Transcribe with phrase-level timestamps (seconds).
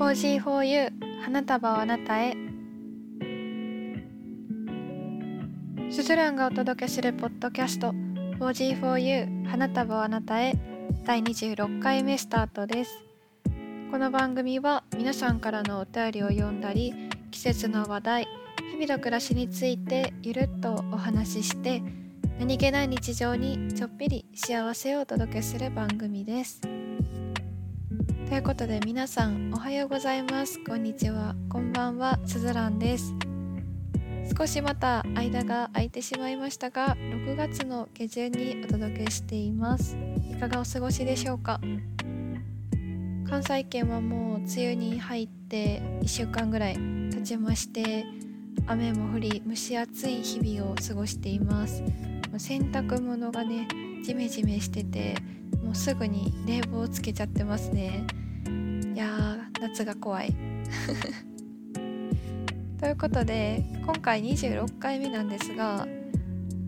[0.00, 0.92] 4G4U
[1.26, 2.34] 花束をあなたへ。
[5.90, 7.92] スズランがお届けするポッドキャスト
[8.38, 10.54] 4G4U 花束をあなたへ。
[11.04, 13.04] 第26回目スタートです。
[13.90, 16.94] この番組は皆さんからのお便りを読んだり
[17.30, 18.28] 季節の話題
[18.70, 21.82] 日々の暮らしについてゆるっとお話しして
[22.38, 26.79] 何気ない日常にちょっぴり幸せをお届けする番組です。
[28.30, 30.62] ということで皆さんおはようございます。
[30.62, 31.34] こんにちは。
[31.48, 32.16] こんばんは。
[32.24, 33.12] すずらんです。
[34.38, 39.96] 少しまた間が空いてしまいましたが6月の下旬にお届けしています。
[40.30, 41.60] いかがお過ごしでしょうか？
[43.28, 48.06] 関西圏はもう梅雨に入って1週間ぐらい経ちまして
[48.68, 51.82] 雨も降り蒸し暑い日々を過ごしています。
[52.38, 53.66] 洗濯物がね
[54.04, 55.16] ジメジメしてて
[55.64, 58.06] もうすぐに冷房をつけちゃってますね。
[58.96, 60.34] やー夏が怖い。
[62.80, 65.86] ということで今回26回目なんですが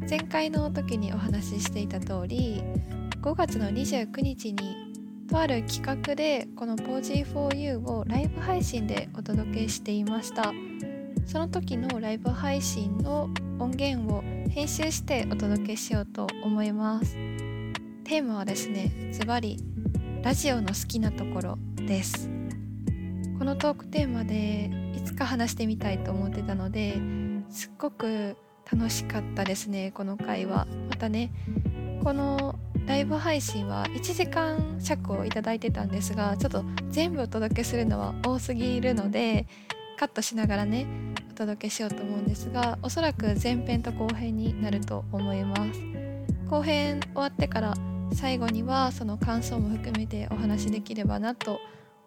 [0.08, 2.62] 前回の時にお話ししていた通り
[3.22, 4.76] 5月の29日に
[5.28, 10.52] とある企画でこの POG4U をライブ配信でお届けしていました。
[11.26, 17.14] その時のライブ配信の音源を編集してお届けしようと思います。
[18.04, 19.56] テーマはですねズバリ
[20.22, 21.71] ラジオの好きなところ。
[21.86, 22.28] です。
[23.38, 26.96] このトークテーマでいつか話してみたいと思ってたので
[27.48, 28.36] すっごく
[28.70, 30.66] 楽しかったですねこの回は。
[30.88, 31.32] またね
[32.04, 39.46] このライブ配信は1時間尺を頂いてたんですがちょっと全部お届けするのは多すぎるので
[39.98, 40.86] カットしながらね
[41.30, 45.80] お届けしようと思うんですがおそらく前編と後編になると思います。
[46.48, 47.74] 後編終わってから
[48.14, 51.60] 最後にはその感想も含めてお話しできればなと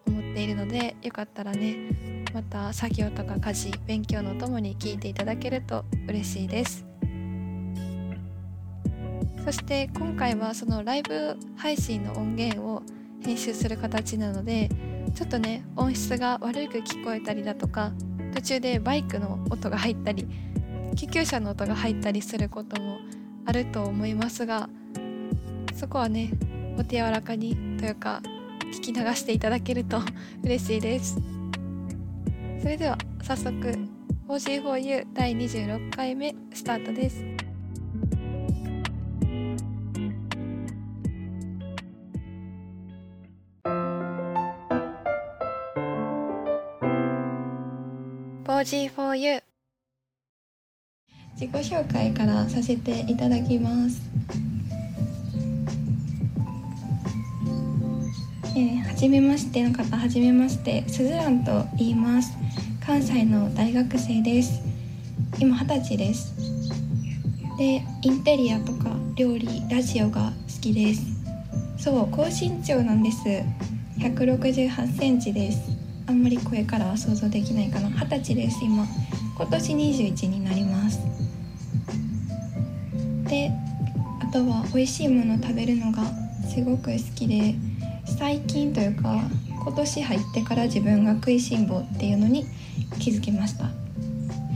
[0.08, 6.86] 思っているのでよかったらねまた作業とか家事勉強のともに聞いていただけると嬉しいです。
[9.46, 12.82] そして今回はそのライブ配信の音源を
[13.24, 14.70] 編集する形なので
[15.14, 17.92] ちょっとね音質が悪く聞こえたりだとか
[18.34, 20.28] 途中でバイクの音が入ったり
[20.96, 22.98] 救急車の音が入ったりすることも
[23.46, 24.68] あると思いますが
[25.76, 26.32] そこはね
[26.78, 28.22] お手柔らかにというか
[28.74, 30.00] 聞き流していただけると
[30.44, 31.18] 嬉しいです。
[32.62, 33.78] それでは早速
[34.28, 37.24] 4G4U 第26回目スタートです。
[48.46, 49.44] 4 4 u
[51.34, 54.55] 自己紹介からさせていただきます。
[58.96, 62.32] じめましての方はじめましてすずらんと言います。
[62.86, 64.62] 関西の大学生です。
[65.38, 66.34] 今二十歳です。
[67.58, 71.02] でインテリアとか料理ラジオが好きです。
[71.78, 73.18] そう高身長なんです。
[74.00, 75.60] 168センチです。
[76.08, 77.90] あんまり声からは想像できないかな。
[77.90, 78.88] 二十歳です今。
[79.36, 81.00] 今年21になります。
[83.28, 83.52] で
[84.22, 86.02] あとは美味しいもの食べるのが
[86.48, 87.56] すごく好きで。
[88.06, 92.46] 最近というか今年入ってから自分が食いしん坊っていうのに
[93.00, 93.70] 気づきました。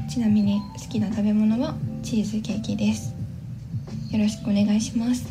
[0.10, 3.14] ちなみに好きな食べ物はチーズケーキです。
[4.12, 5.28] よろしくお願いします。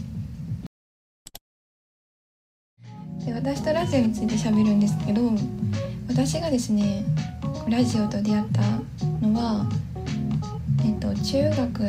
[3.24, 5.22] で私とラジオについて喋るんですけど
[6.08, 7.04] 私がですね
[7.68, 8.62] ラジオと出会った
[9.20, 9.66] のは
[10.84, 11.82] えっと中学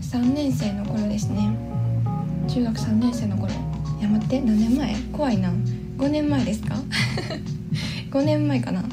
[0.00, 1.56] 3年生の頃ですね。
[2.48, 3.71] 中学3年生の頃。
[4.02, 4.94] や待って何年前？
[5.12, 5.50] 怖いな。
[5.98, 6.74] 5年前ですか？
[8.10, 8.84] 5年前かな。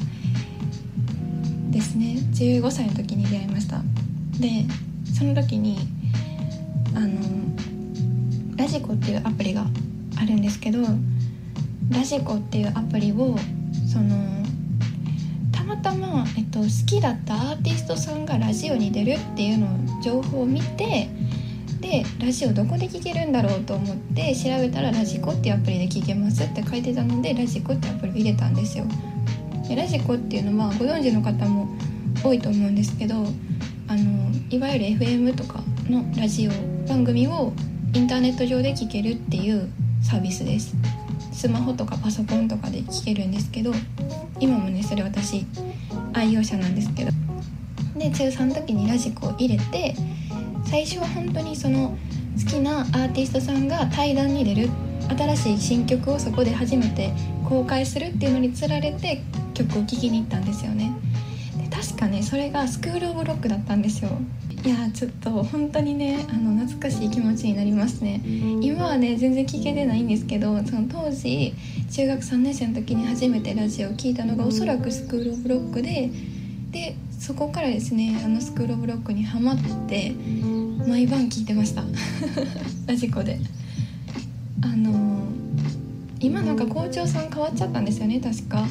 [1.70, 2.16] ですね。
[2.34, 3.82] 15歳の時に出会いました。
[4.38, 4.64] で
[5.12, 5.78] その時に
[6.94, 7.08] あの
[8.56, 9.66] ラジコっていうアプリが
[10.16, 10.80] あるんですけど
[11.90, 13.36] ラジコっていうアプリを
[13.90, 14.16] その
[15.52, 21.08] たまたま、えっと、好きだったアーティストさんがラジオに出るっていうのを情報を見て
[21.80, 28.84] でラジオどこで聞けるんだろうと思って調べたらラジコっていうアプリで聞けますって書いてたのでラジコってアプリを入れたんですよ。
[29.66, 31.68] でラジコっていうのはご存知の方も
[32.22, 33.14] 多いと思うんですけど
[33.88, 36.50] あのいわゆる FM とかのラジオ
[36.88, 37.52] 番組を
[37.94, 39.68] インターネット上で聞けるっていう
[40.02, 40.74] サービスです。
[41.32, 43.72] スマホとかパソコンとかで聞けるんですけど
[44.38, 45.46] 今もねそれ私
[46.12, 47.10] 愛用者なんですけど。
[47.96, 49.94] で中3の時にラジコを入れて
[50.64, 51.96] 最初は本当にその
[52.38, 54.70] 好きなアーティストさんが対談に出る
[55.08, 57.12] 新しい新曲をそこで初めて
[57.48, 59.22] 公開するっていうのにつられて
[59.54, 60.92] 曲を聴きに行ったんですよね。
[61.56, 64.10] で確かねそれがスクール・オブ・ロックだったんですよ。
[64.64, 68.20] いやちょっと本当にねあの懐かしい気持ちになりますね。
[68.60, 71.54] 今はね全然聞けてないんですけどその当時
[71.90, 76.10] 中学3年生の時に初めてラジオを聴いたのがおそらくスクール・オブ・ロックで
[76.70, 76.94] で
[77.30, 79.56] そこからですねあのスクール・ブ・ロックにハマっ
[79.86, 80.16] て
[80.84, 81.84] 毎晩聞いてました。
[82.88, 83.38] ラジコで。
[84.62, 85.22] あの
[86.18, 88.66] 今なんか校長さん変わっちゃったんですよね確か。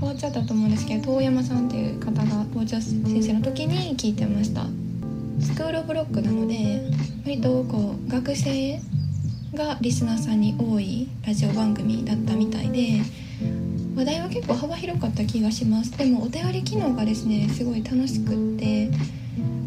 [0.00, 4.64] 変わっちゃったと思うんですけど遠山さんっていう方が校長先生の時に聞いてました。
[5.38, 6.80] スクール・ブ・ロックなので
[7.26, 8.80] 割とこう学生
[9.52, 13.02] がリスナーさんに多いラジオ番組だったみたいで
[13.94, 15.96] 話題は結構幅広かった気がします。
[15.96, 18.90] でもお便り機能がですねすごい楽しくって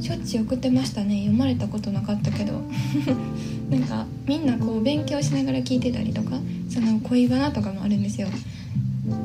[0.02, 1.20] しょっちゅう送ってましたね。
[1.22, 2.62] 読まれたことなかったけど。
[3.70, 6.40] なんかみんなこう勉強しながら聞いてたりとか
[6.70, 8.28] その恋バナとかもあるんですよ。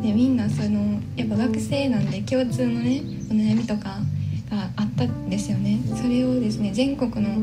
[0.03, 4.01] でみんなそのやっぱ学生なんで共通のねお悩みとか
[4.51, 5.81] があったんですよね。
[5.95, 7.35] それをですね全国の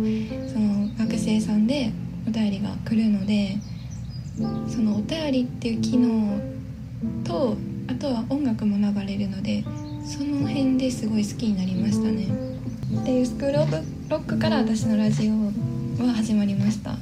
[0.52, 1.92] その学生さんで
[2.28, 3.58] お便りが来るので
[4.68, 6.40] そのお便りっていう機能
[7.24, 7.56] と
[7.90, 9.64] あとは音楽も流れるので
[10.06, 12.28] その辺ですごい好きになりましたね。
[13.02, 13.76] っていうスクール・オブ・
[14.10, 16.96] ロックから私のラジオは始まりました。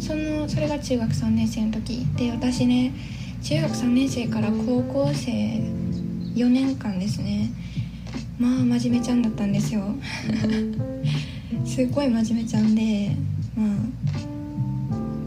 [0.00, 2.04] そのそれが中学3年生の時。
[2.16, 2.92] で私ね
[3.42, 5.30] 中学3年生から高校生
[6.34, 7.50] 4年間ですね。
[8.38, 9.82] まあ真面目ちゃんだったんですよ。
[11.64, 13.16] すっごい真面目ちゃんで
[13.56, 13.64] ま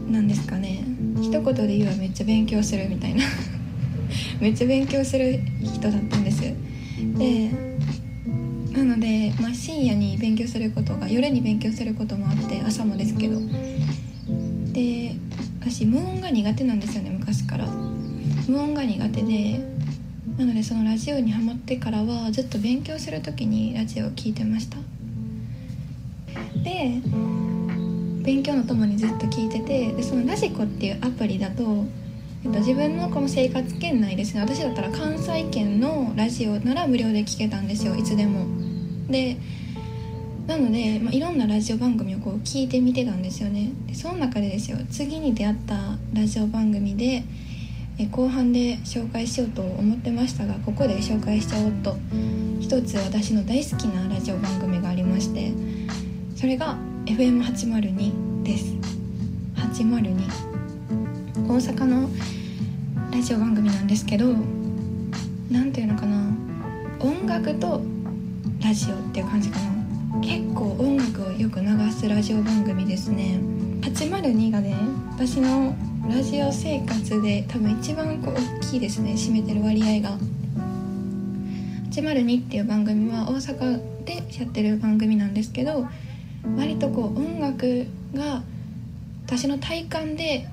[0.08, 0.84] あなんですかね。
[1.22, 3.24] 一言で言えばめっちゃ勉強するみたいな。
[4.40, 7.50] めっちゃ勉強する人だったんですで
[8.72, 13.40] なので、まあ、深夜に勉強することが夜に勉強することもあって朝もですけど。
[14.72, 15.16] で
[15.60, 17.66] 私無音が苦手なんですよね昔から。
[18.46, 19.60] 無音が苦手で
[20.36, 24.76] なのでそのラジオにハマってからはずっと勉強する時にラジオを聴いてました。
[26.62, 27.00] で
[28.22, 31.86] 勉強のともにずっと聞いててでそのラジコっていうアプリだと、
[32.46, 34.40] えっと、自分のこの生活圏内ですね。
[34.40, 37.96] 私だったら関西圏のラジオなら無料で聴けたんですよ。
[37.96, 38.46] いつでも。
[39.08, 39.36] で
[40.46, 43.72] なので、まあ、いろんなラジオ番組をこう聞いてみてたんですよね。
[43.88, 47.24] でその中でですよ次に出会ったラジオ番組で
[47.98, 51.96] え後半で紹介しようと思ってましたがここで紹介しちゃおうと。
[52.60, 55.52] 一つ私の大好きなラジオ番組がありまして
[56.36, 56.76] それが
[57.06, 58.72] FM802 です。
[59.56, 60.46] 802
[61.48, 62.08] 大阪の
[63.16, 64.26] ラジオ番組なんですけど
[65.50, 66.30] 何ていうのかな
[67.00, 67.80] 音楽と
[68.62, 70.20] ラジオっていう感じかな。
[70.20, 73.40] 結構音楽をよく流すラジオ番組ですね。
[73.80, 74.76] 802がね
[75.14, 75.74] 私の
[76.06, 80.18] ラジオ生活で多分一番こう大きいですね占めてる割合が。
[81.90, 85.88] 802っていう番組は大阪でやってる番組なんですけど
[86.54, 88.42] 割とこう音楽が
[89.24, 90.50] 私の体感で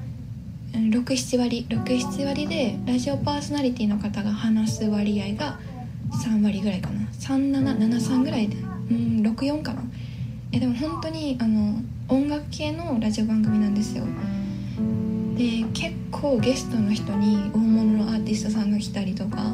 [0.74, 5.60] 67割67割でラジオパーソナリティの方が話す割合が
[6.24, 7.02] 3割ぐらいかな。
[7.20, 8.58] 3773ぐらいで。
[8.58, 9.84] うん64かな。
[10.52, 14.06] えでも本当にあの音楽系のラジオ番組なんですよ。
[15.36, 19.54] で結構ゲストの人に大物のアーティストさんが来たりとか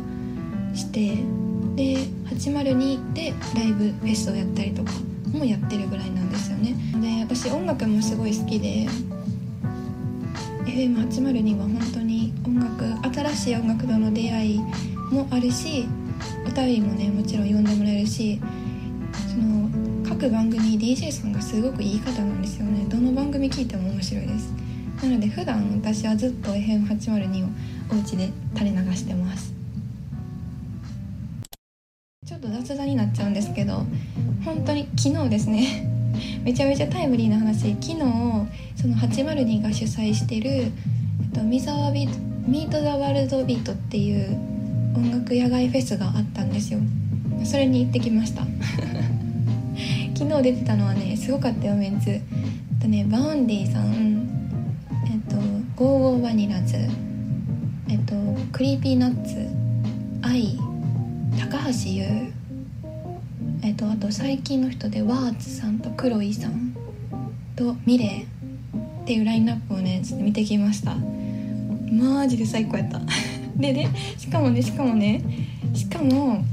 [0.74, 1.16] して
[1.76, 1.96] で
[2.30, 4.92] 802でライブフェスをやったりとか
[5.32, 6.76] もやってるぐらいなんですよね。
[7.02, 8.88] で私音楽もすごい好きで
[10.70, 12.86] FM802 は本当に音楽
[13.16, 14.60] 新しい音楽との出会い
[15.12, 15.88] もあるし
[16.46, 18.40] お便りもねもちろん読んでもらえるし
[19.32, 19.70] その
[20.08, 22.86] 各番組 DJ さんがすごくいい方なんですよね。
[22.88, 24.54] どの番組聞いても面白いです。
[25.02, 27.50] なので普段私はずっと FM802 を
[27.92, 29.54] お家で垂れ流してます。
[32.26, 33.86] ちょっと雑談になっちゃうんですけど
[34.46, 35.99] 本当に昨日ですね
[36.44, 37.96] めちゃめちゃタイムリーな話昨日
[38.76, 40.72] その802が主催してる、
[41.34, 42.08] と、ミザビ
[42.48, 44.34] MEET THE WORLD BEAT っていう
[44.96, 46.80] 音楽野外フェスがあったんですよ。
[47.44, 48.44] それに行ってきました。
[50.18, 52.10] 昨日出てたのはねすごかったよメンツ。
[52.10, 52.22] えっ
[52.82, 54.28] とね Vaundy さん
[55.06, 55.36] えっと
[55.76, 56.76] go!go!vanillas
[57.88, 58.16] えっと
[58.52, 59.48] Creepy Nuts
[60.22, 60.58] アイ
[61.38, 62.06] 高橋優
[63.62, 66.76] えっとあと最近の人で WurtS さんと Kroi さん
[67.56, 68.26] と milet っ
[69.06, 70.96] ていうラインナップをねちょっと見てきました。
[71.92, 73.02] マジで最高やった。
[73.58, 75.22] でねしかもねしかもね
[75.74, 76.44] しかも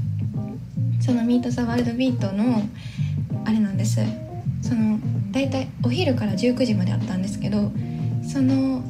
[0.99, 2.63] その MEET THE WORLD BEAT の
[3.45, 4.01] あれなんです。
[4.61, 4.99] その
[5.31, 7.71] 大体お昼から19時まであったんですけど
[8.23, 8.81] その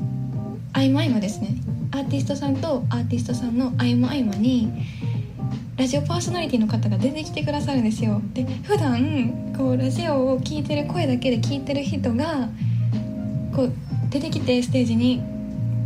[0.73, 1.55] 合間合間ですね。
[1.91, 4.71] アーティストさんとアーティストさんの合間合間に
[5.77, 8.19] ラジオパーソナリティの方が出てきてくださるんですよ。
[8.33, 12.49] で普段こうラジオを聴いてる声だけで聞いてる人が
[13.55, 13.71] こう
[14.09, 15.21] 出てきてステージに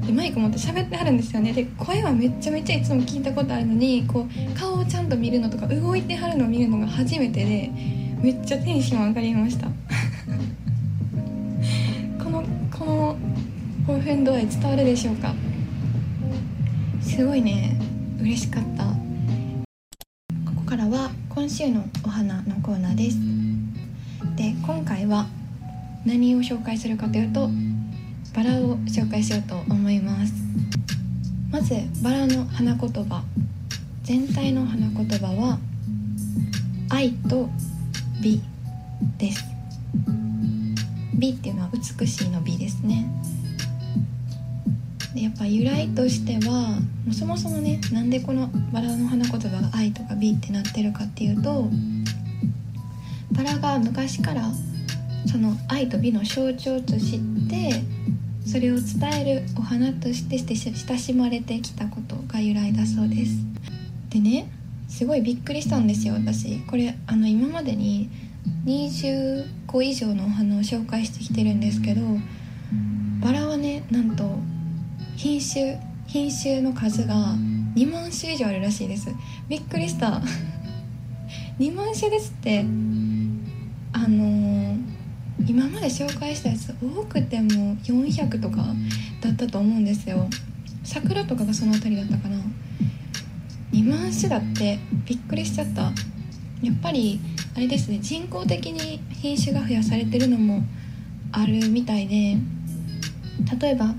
[0.07, 1.51] でマイク持って喋ってはるんですよね。
[1.51, 7.69] で声はめちゃめちゃいつも聞いたことあるのにこう顔をちゃんと見るのとか動いてはるのを見るのが初めてで
[8.21, 9.67] めっちゃテンション上がりました。
[12.23, 13.17] このこの
[13.85, 15.35] 興奮度合い伝わるでしょうか。
[17.01, 17.77] すごいね。
[18.21, 19.00] 嬉しかった。
[21.41, 23.17] 今週のお花のコーナーです。
[24.35, 25.25] で今回は
[26.05, 27.49] 何を紹介するかというと
[28.35, 30.33] バラを紹介しようと思います。
[31.51, 33.23] まずバラの花言葉。
[34.03, 35.57] 全体の花言葉は
[36.89, 37.49] 愛と
[38.21, 38.43] 美
[39.17, 39.43] です。
[41.15, 43.07] 美っていうのは美しいの美ですね。
[45.13, 46.79] でやっぱ由来としては
[47.11, 51.69] そもそもねなんでこのバラの花言葉が「愛」とか「美」ってなってるかっていうと
[53.31, 54.51] バラが昔から
[55.25, 57.83] その愛と美の象徴として
[58.45, 58.85] それを伝
[59.21, 63.37] えるお花として親しまれてきたことが由来だそうです。
[64.09, 64.49] でね
[64.87, 66.59] すごいびっくりしたんですよ私。
[66.61, 68.09] これあの今までに
[68.65, 72.01] 20個以上のお花を紹介してきてるんですけど
[73.21, 74.37] バラはねなんと
[75.21, 77.13] 品種品種の数が
[77.75, 79.09] 2万種以上あるらしいです。
[79.47, 80.19] びっくりした。
[81.59, 82.65] 2万種ですって。
[83.93, 84.79] あのー、
[85.45, 88.65] 今まで紹介したやつ多くても400とか
[89.21, 90.27] だったと思うんですよ。
[90.83, 92.37] 桜とかがその辺りだったかな。
[93.73, 95.83] 2万種だってびっくりしちゃった。
[96.63, 97.19] やっぱり
[97.55, 100.63] あれですね人工的に品種が増やされてるのも
[101.31, 102.37] あるみたいで
[103.59, 103.93] 例えば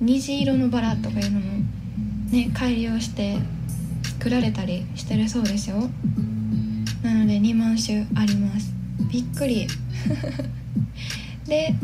[0.00, 1.46] 虹色のバラとかいうのも
[2.30, 3.38] ね改良して
[4.18, 5.76] 作られたりしてるそうですよ。
[7.02, 8.72] なので2万種あります。
[9.10, 9.66] びっくり。
[11.46, 11.74] で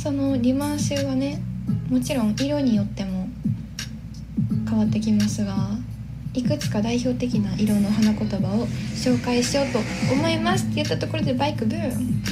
[0.00, 1.40] その2万種はね
[1.88, 3.28] もちろん色によっても
[4.68, 5.70] 変わってきますが
[6.34, 9.80] いくつか代表的な色の花言葉を紹介しようと
[10.12, 12.22] 思いますって言ったところでバイクブーン。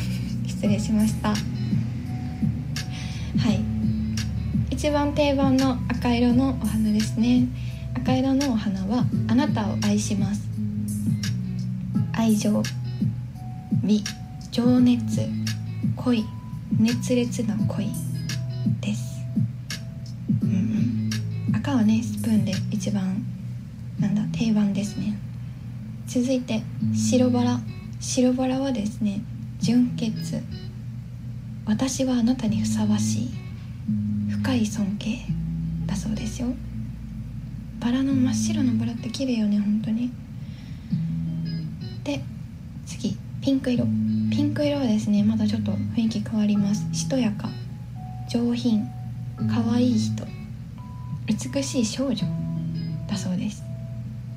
[0.46, 1.32] 失礼しました。
[4.80, 7.46] 一番定番の赤色のお花ですね。
[7.94, 10.40] 赤色のお花はあなたを愛します。
[12.14, 12.62] 愛情
[13.84, 14.02] 美
[14.50, 15.20] 情熱
[15.96, 16.24] 恋
[16.78, 17.88] 熱烈な恋
[18.80, 19.20] です、
[20.42, 21.10] うん、
[21.54, 23.22] 赤はねスプーンで一番
[23.98, 25.18] なんだ定番ですね。
[26.06, 26.62] 続いて
[26.94, 27.60] 白バラ。
[28.00, 29.20] 白バラはですね
[29.60, 30.42] 純潔。
[31.66, 33.49] 私はあなたにふさわしい。
[34.50, 35.18] 深い尊敬
[35.86, 36.48] だそうですよ。
[37.78, 40.10] バラの真っ白のバラって綺麗よね本当に。
[42.02, 42.20] で
[42.84, 43.84] 次ピンク色。
[43.84, 46.84] ピンク色はですねまだちょっと雰囲気変わります。
[46.92, 47.48] しとやか。
[48.28, 48.88] 上品。
[49.38, 50.26] 可愛い人。
[51.28, 52.26] 美しい少女
[53.08, 53.62] だそうです。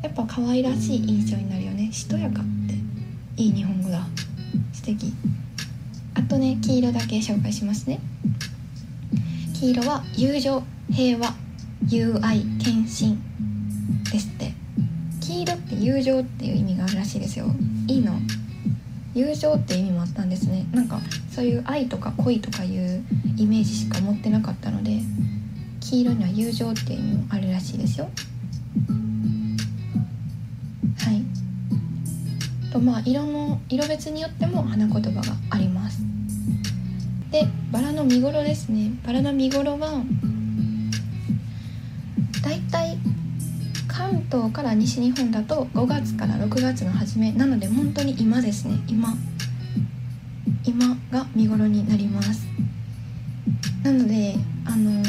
[0.04, 1.92] やっぱ可愛らしい印象になるよね。
[1.92, 3.42] しとやかって。
[3.42, 4.06] いい日本語だ。
[4.74, 5.12] 素敵。
[6.14, 8.00] あとね黄色だけ紹介しますね。
[9.64, 11.34] 黄色は友情平和
[11.88, 13.18] 友愛献身
[14.12, 14.52] ですって。
[15.22, 17.46] 黄色って友情っていう意味があるらしいですよ。
[17.88, 18.20] いいの？
[19.16, 20.66] 友情っていう意味もあったんですね。
[20.74, 21.00] なんか
[21.32, 23.06] そういう愛とか恋とかいう
[23.38, 25.00] イメージしか持ってなかったので
[25.80, 28.10] 黄色には友情っていう意味もあるらしいですよ。
[30.98, 32.70] はい。
[32.70, 36.02] とまあ色の色別によっても花言葉があります。
[37.32, 38.92] でバラの見頃ですね。
[39.04, 40.04] バラの見頃は
[42.44, 43.00] だいたい
[43.88, 48.76] 関東から西日本だと5月から6月の初めなので本当に今ですね。
[48.88, 49.16] 今
[50.64, 52.46] 今が見頃になります。
[53.82, 55.02] なのであの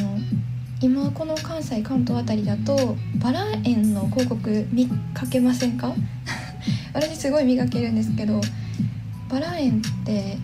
[0.81, 5.93] 今この関西関東辺りだとバラ園の広告見かけませんか？
[6.95, 8.41] 私すごい見かけるんですけど
[9.29, 10.39] バラ園って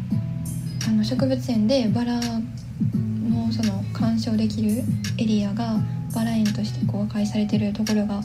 [0.89, 4.83] あの植物園でバラのその鑑賞できる
[5.19, 5.77] エリアが
[6.15, 8.21] バラ園として公開されてるところが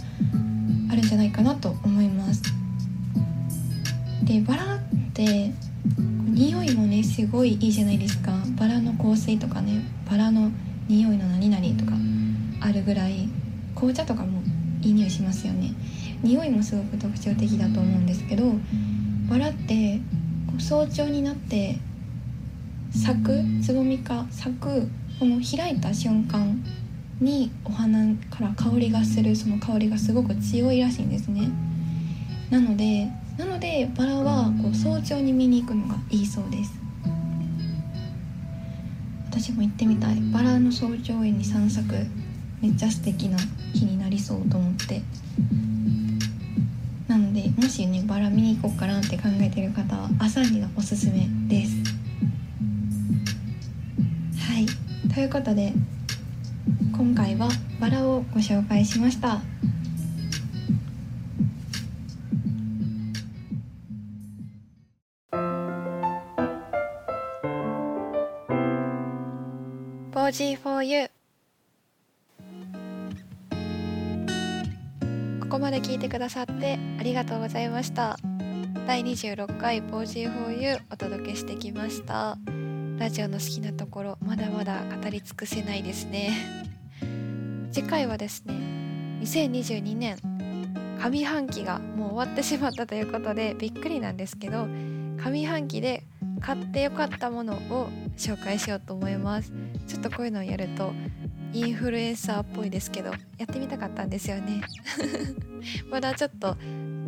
[0.89, 2.41] あるんじゃないかなと思います。
[4.23, 4.79] でバラっ
[5.13, 5.51] て
[6.33, 8.31] 匂いもねすごいいいじゃないですか。
[8.57, 10.51] バラの香水とかねバラの
[10.87, 11.91] 匂いの何々とか
[12.61, 13.29] あるぐらい
[13.75, 14.41] 紅茶とかも
[14.81, 15.73] いい匂いしますよね。
[16.23, 18.43] 匂いもすごく特徴的だと思うんですけど
[19.29, 19.99] バラって
[20.57, 21.77] 早朝になって
[22.95, 24.87] 咲くつぼみか咲く
[25.19, 26.63] この開いた瞬間
[27.19, 31.49] にお花から香りがするその香りがすごく強いらしいんですね。
[32.49, 36.73] なのでなのでバラはこう早朝に見に行くのがいいそうです。
[39.29, 40.15] 私も行ってみたい。
[40.33, 41.93] バラの早朝園に散策
[42.61, 43.37] めっちゃ素敵な
[43.73, 45.01] 日になりそうと思って。
[47.07, 51.84] なのでもしねバラ見に行こうかなって考えてる方は朝にがおすすめです。
[55.15, 55.71] ということで
[56.91, 57.47] 今回は
[57.79, 59.39] バラをご紹介しました。
[70.13, 71.09] G4U
[75.39, 78.17] ここまで聞いてくださってありがとうございました。
[78.85, 82.37] 第26回ボージー 4U お届けしてきました。
[82.97, 86.31] ラジオの好きなところまだまだ語り尽くせないですね。
[87.71, 88.53] 次回はですね
[89.21, 90.17] 2022年
[91.01, 94.67] 上半期がもう終わってしまったということでびっくりなんですけど
[95.17, 96.03] 上半期で
[96.39, 99.51] 買ってよかったものを紹介しようと思います。
[99.87, 100.93] ちょっとこういうのをやると
[101.51, 104.61] インフルエンサーっぽいですけどやってみたかったんですよね。
[105.91, 106.55] まだちょっと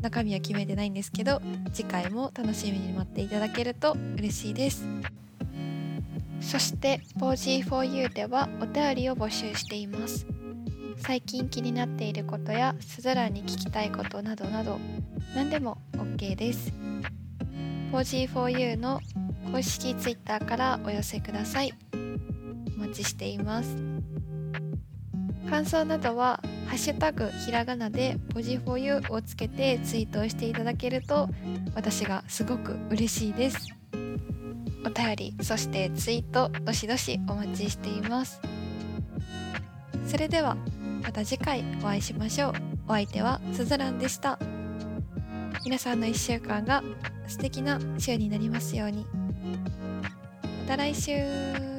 [0.01, 1.41] 中身は決めてないんですけど
[1.72, 4.86] 次回も楽しみに待っていただけると嬉しいです。
[6.47, 10.25] そして 4G4U ではお便りを募集しています。
[10.95, 14.79] 最近気になっていることやすずらに聞きたいことなどなど
[15.35, 16.71] 何でも OK です。
[17.91, 19.01] 4G4U の
[19.51, 21.73] 公式 Twitter からお寄せください。
[22.77, 23.75] お待ちしています。
[25.49, 31.29] 感想などは「ハッシュタグひらがな」で「ポジフォーユー」をつけてツイートをしていただけると
[31.75, 33.76] 私がすごく嬉しいです。
[34.88, 38.39] お便りそしてツイートどしどしお待ちしています。
[40.06, 40.56] それでは
[41.04, 42.54] また次回お会いしましょう。
[42.88, 44.39] お相手はすずらんでした。
[45.65, 46.82] 皆さんの1週間が
[47.28, 49.06] 素敵な週になりますように。
[50.43, 51.76] また来週。